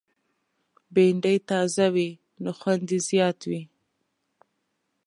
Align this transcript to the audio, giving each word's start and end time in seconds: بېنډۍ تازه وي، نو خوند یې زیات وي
بېنډۍ 0.93 1.37
تازه 1.49 1.87
وي، 1.95 2.09
نو 2.43 2.49
خوند 2.59 2.85
یې 2.93 2.99
زیات 3.09 3.39
وي 3.49 3.61